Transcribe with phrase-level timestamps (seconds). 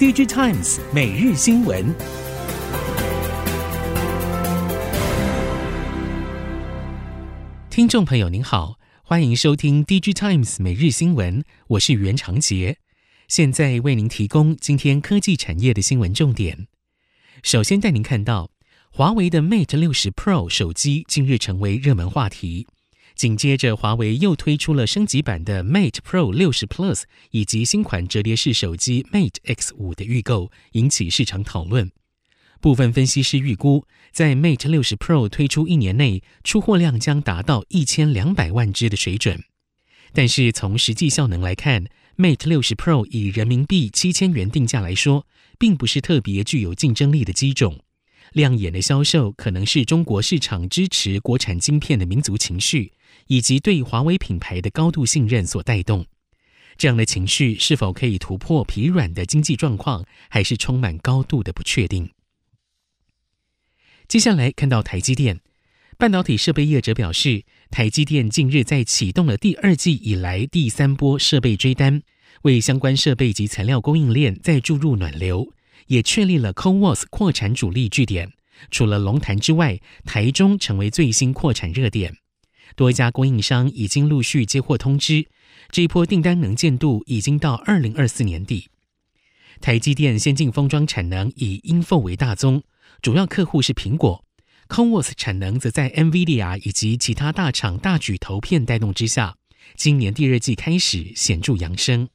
[0.00, 1.94] DigiTimes 每日新闻，
[7.68, 12.78] 听众朋友您好，欢迎收听 DigiTimes 每日新闻，我是袁长杰，
[13.28, 16.66] 现在为您提供今天科技产业的新闻重点。
[17.42, 18.48] 首先带您看到，
[18.90, 22.66] 华为的 Mate 60 Pro 手机近日成为热门话题。
[23.20, 27.02] 紧接着，华为又推出了升级版的 Mate Pro 60 Plus
[27.32, 31.92] 以及新款折叠式手机 Mate X5 的预购，引起市场讨论。
[32.62, 39.44] 部分分析师预估，在 Mate 60 Pro 推出一年内，出货量将达到一千两百万只的水准。
[40.14, 41.84] 但是从实际效能来看
[42.16, 45.26] ，Mate 60 Pro 以人民币七千元定价来说，
[45.58, 47.80] 并不是特别具有竞争力的机种。
[48.32, 52.92] 亮眼的销售可能是中国市场支持国产晶片的民族情绪，
[53.26, 56.06] 以及对华为品牌的高度信任所带动。
[56.76, 62.10] 这样的情绪是否可以突破疲软的经济状况，还是充满高度的不确定。
[64.08, 65.40] 接下来看到台积电，
[65.98, 72.02] 半导体设备业者表示，台积电近日在启动了第二季以来第三波设备追单，
[72.42, 75.52] 为相关设备及材料供应链再注入暖流。
[75.86, 78.32] 也确立了 CoWoS 扩产主力据点，
[78.70, 82.16] 除了龙潭之外，台中成为最新扩产热点。
[82.76, 85.26] 多家供应商已经陆续接获通知，
[85.70, 88.68] 这一波订单能见度已经到二零二四年底。
[89.60, 92.62] 台积电先进封装产能以 InFO 为大宗，
[93.02, 94.24] 主要客户是苹果。
[94.68, 99.36] CoWoS 产能则在 NVIDIA 以及其他大厂大举投片带动之下，
[99.74, 102.08] 今年第二季开始显著扬升。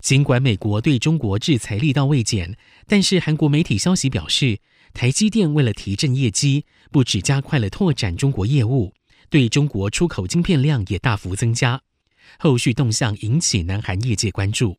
[0.00, 4.60] 尽管美国对中国制裁力道未减，但是韩国媒体消息表示，
[4.94, 8.92] 台积电为了提振业绩，不止加快了拓展中国业务，
[9.28, 11.82] 对中国出口晶片量也大幅增加。
[12.38, 14.78] 后续动向引起南韩业界关注，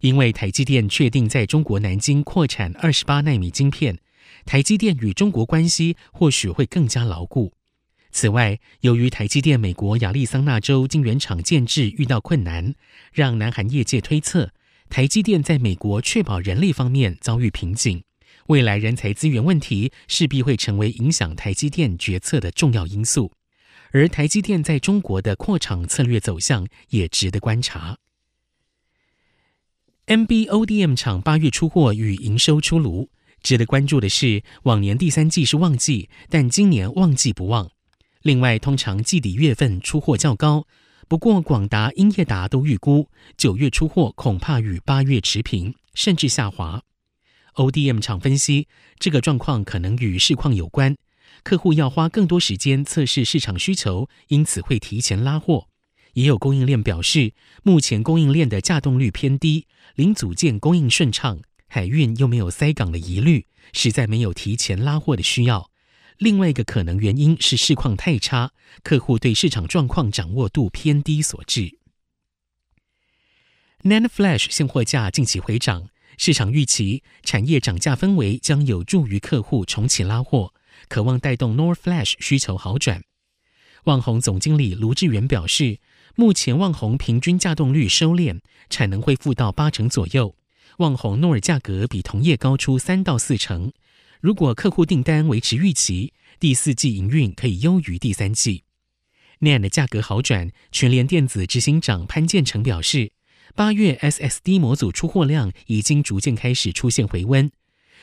[0.00, 3.98] 因为台积电确定在中国南京扩产二十八纳米晶片，
[4.44, 7.52] 台积电与中国关系或许会更加牢固。
[8.12, 12.74] 此外，由于台积电美国亚利桑那州晶圆厂建制遇到困难，
[13.12, 14.52] 让南韩业界推测，
[14.88, 18.02] 台积电在美国确保人力方面遭遇瓶颈，
[18.48, 23.32] 未来人才资源问题势必会成为影响台积电决策的重要因素。
[23.92, 27.98] 而台积电在中国的扩厂策略走向也值得观察。
[30.06, 33.10] MBODM 厂八月出货与营收出炉，
[33.42, 37.70] 值得关注的是，往年第三季是旺季，但今年旺季不旺。
[38.22, 40.66] 另外，通常季底月份出货较高，
[41.08, 46.82] 不过广达、英业达都预估九月出货恐怕与八月持平，甚至下滑。
[47.54, 50.96] ODM 厂分析，这个状况可能与市况有关，
[51.42, 55.68] 客户要花更多时间测试市场需求，因此会提前拉货。
[56.12, 57.32] 也有供应链表示，
[57.62, 65.69] 目前供应链的稼动率偏低，零组件供应顺畅，海运又没有塞港的疑虑，实在没有提前拉货的需要。
[66.20, 71.78] 另外一个可能原因是市况太差，客户对市场状况掌握度偏低所致。
[73.84, 75.88] NAND Flash 现货价近期回涨，
[76.18, 80.52] 市场预期产业涨价氛围将有助于客户重启拉货，
[80.90, 83.02] 渴望带动 NOR Flash 需求好转。
[83.84, 85.78] 旺宏总经理卢志远表示，
[86.16, 90.36] 目前旺宏平均价动率收敛，产能恢复到八成左右，
[90.76, 93.72] 旺宏 NOR 价格比同业高出三到四成。
[94.20, 98.64] 如果客户订单维持预期，第四季营运可以优于第三季。
[99.40, 103.12] NAND 的价格好转，全联电子执行长潘建成表示，
[103.54, 107.50] 八月 SSD 模组出货量已经逐渐开始出现回温。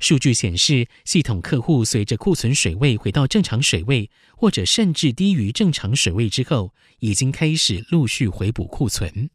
[0.00, 9.30] 数据显示，系统客户随着库存水位回到正常水位，或者甚至低于正常水位之后，已经开始陆续回补库存。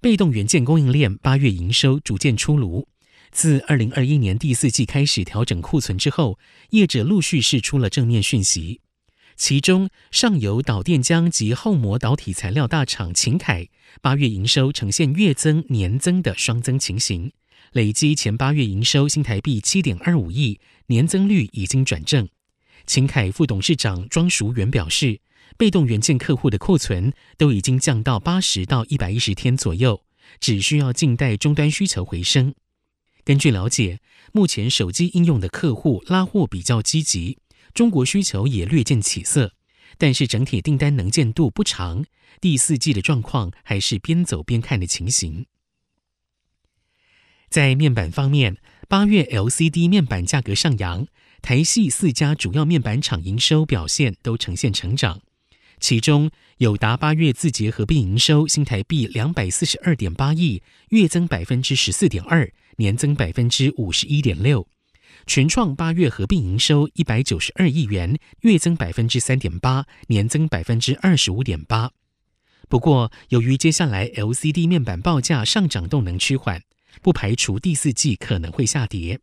[0.00, 2.88] 被动元件供应链八月营收逐渐出炉。
[3.34, 6.38] 自二零二一年第四季开始调整库存之后，
[6.70, 8.80] 业者陆续释出了正面讯息。
[9.34, 13.68] 其中，上游导电浆及后膜导体材料大厂秦凯
[14.00, 17.32] 八月营收呈现月增年增的双增情形，
[17.72, 22.28] 累积前八月营收新台币七点二五亿，年增率已经转正。
[22.86, 25.20] 秦凯副董事长庄淑媛表示，
[25.58, 30.04] 被动元件客户的库存都已经降到八十到一百一十天左右，
[30.38, 32.54] 只需要静待终端需求回升。
[33.24, 34.00] 根据了解，
[34.32, 37.38] 目前手机应用的客户拉货比较积极，
[37.72, 39.54] 中国需求也略见起色，
[39.96, 42.04] 但是整体订单能见度不长。
[42.40, 45.46] 第四季的状况还是边走边看的情形。
[47.48, 51.06] 在面板方面，八月 LCD 面板价格上扬，
[51.40, 55.22] 台系四家主要面板厂营收表现都呈现成长。
[55.80, 64.66] 其中友达八月字节合并营收新台币两百四十二点八亿，月增百分之十四点二，年增百分之五十一点六。
[65.26, 71.90] 群创八月合并营收一百九十二亿元，月增百分之三点八，年增百分之二十五点八。
[72.68, 76.62] 不过，由于接下来 LCD 面板报价上涨动能趋缓，
[77.02, 79.20] 不排除第四季可能会下跌。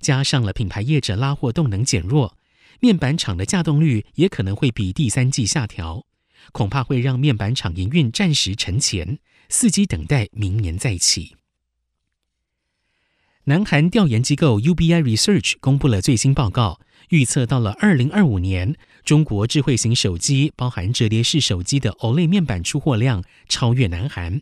[0.00, 2.36] 加上了品牌业者拉货动能减弱，
[2.82, 6.04] 面板厂的稼动率也可能会比第三季下调，
[6.50, 11.36] 恐怕会让面板厂营运暂时沉潜，伺机等待明年再起。
[13.44, 16.80] 南韩调研机构 UBI Research 公布了最新报告，
[17.10, 18.74] 预测到了二零二五年，
[19.04, 24.40] 中国智慧型手机，包含折叠式手机的 OLED 面板出货量超越南韩。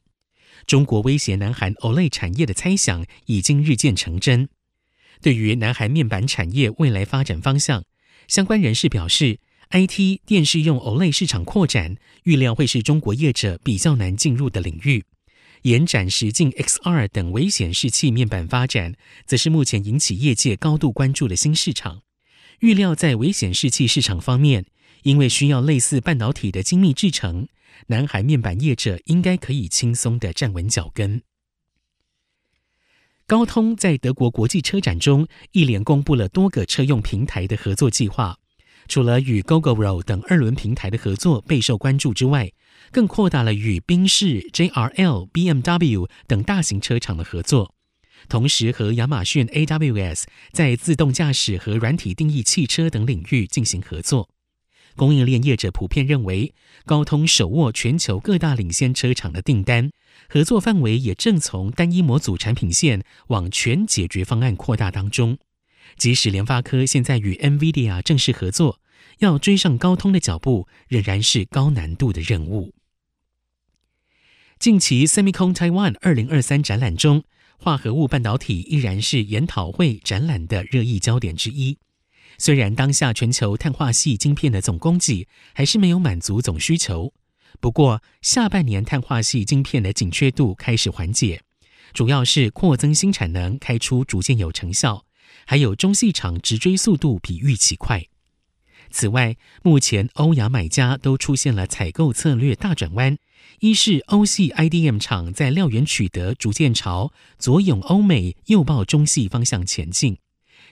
[0.66, 4.48] 中国威胁南韩 OLED 产业的猜想已经日渐成真。
[5.20, 7.84] 对于南韩面板产业未来发展方向，
[8.30, 9.40] 相关人士表示
[9.70, 15.04] ，IT 电视用 OLED 市场扩展，预料会是中国业者比较难进入的领域。
[15.62, 18.94] 延展实境 XR 等微显示器面板发展，
[19.26, 22.02] 则是目前引起业界高度关注的新市场。
[22.60, 24.64] 预料在微显示器市场方面，
[25.02, 27.48] 因为需要类似半导体的精密制程，
[27.88, 31.20] 南海面板业者应该可以轻松地站稳脚跟。
[33.30, 38.36] 高通在德国国际车展中一连公布了多个车用平台的合作计划。
[38.88, 42.50] 除了与 Gogoro 等二轮平台的合作备受关注之外，
[42.90, 47.72] 更扩大了与宾士、JRL、BMW 等大型车厂的合作，
[48.28, 54.28] 同时和亚马逊 AWS 在自动驾驶和软体定义汽车等领域进行合作。
[54.96, 56.52] 供应链业者普遍认为，
[56.84, 59.92] 高通手握全球各大领先车厂的订单，
[60.32, 65.36] 合作范围也正从单一模组产品线往全解决方案扩大当中。
[65.96, 68.78] 即使联发科现在与 NVIDIA 正式合作，
[69.18, 72.72] 要追上高通的脚步，仍然是高难度的任务。
[74.60, 77.24] 近期 SEMICON Taiwan 二零二三展览中，
[77.58, 81.78] 化合物半导体依然是研讨会展览的热议焦点之一。
[82.38, 87.12] 虽然当下全球碳化矽晶片的总供给还是没有满足总需求，
[87.58, 91.42] 不过下半年碳化矽晶片的紧缺度开始缓解，
[91.92, 95.04] 主要是扩增新产能开出逐渐有成效。
[95.46, 98.06] 还有中细厂直追速度比预期快。
[98.90, 103.16] 此外，目前欧亚买家都出现了采购策略大转弯：
[103.60, 110.14] 一是欧系 IDM 厂在料源取得逐渐朝左涌欧美、右抱中系方向前进；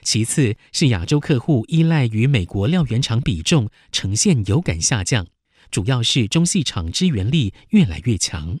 [0.01, 5.27] 其次是亚洲客户依赖于美国料源厂比重呈现有感下降，
[5.71, 8.59] 主要是中细厂支援力越来越强。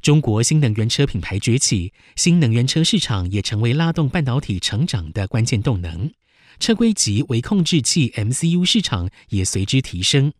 [0.00, 6.12] 中国新能源车品牌崛起，新能源车市场也成为拉动半导体成长的关键动能。
[6.60, 10.32] 车规级微控制器 MCU 市场也随之提升。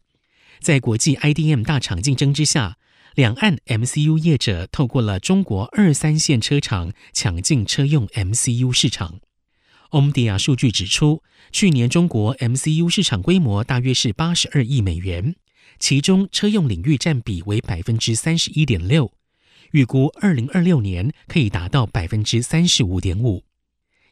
[0.61, 2.77] 在国际 IDM 大厂竞争之下，
[3.15, 9.21] 两岸 MCU 业者透过了中国二三线车厂抢进车用 MCU 市场。
[9.91, 15.35] Omdia 数据指出，去年中国 MCU 市场规模大约是八十二亿美元，
[15.79, 19.13] 其中车用领域占比为百分之三十一点六。
[19.73, 23.45] 预估二零二六年可以达到百分之三十五点五。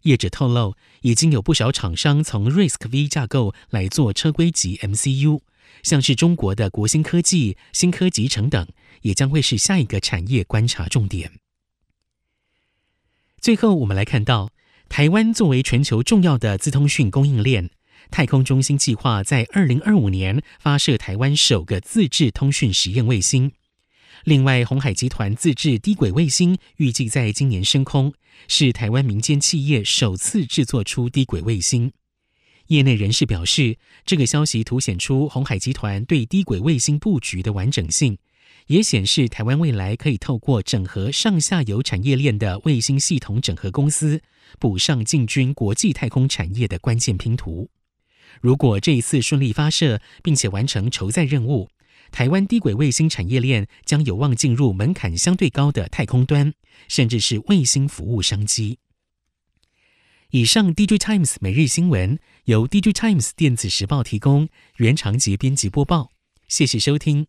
[0.02, 5.40] 业者透露，已经有不少厂商从 RISC-V 架构来做车规级 MCU，
[5.82, 8.66] 像是中国的国芯科技、新科集成等，
[9.02, 11.32] 也将会是下一个产业观察重点。
[13.40, 14.50] 最后，我们来看到，
[14.96, 17.68] 台湾作为全球重要的资通讯供应链，
[18.10, 23.52] 太空中心计划在二零二五年发射台湾首个自制通讯实验卫星。
[24.24, 28.14] 另外，鸿海集团自制低轨卫星预计在今年升空，
[28.48, 31.92] 是台湾民间企业首次制作出低轨卫星。
[32.68, 33.76] 业内人士表示，
[34.06, 38.16] 这个消息凸显出鸿海集团对低轨卫星布局的完整性，
[38.66, 44.20] 也显示台湾未来可以透过整合上下游产业链的卫星系统整合公司，
[44.58, 47.70] 补上进军国际太空产业的关键拼图。
[48.40, 51.70] 如果这一次顺利发射，并且完成筹载任务，
[52.10, 56.52] 台湾低轨卫星产业链将有望进入门槛相对高的太空端，
[56.88, 58.78] 甚至是卫星服务商机。
[60.30, 66.10] 以上，DG Times 每日新闻由 DG Times 电子时报提供，原长节编辑播报。
[66.48, 67.28] 谢谢收听。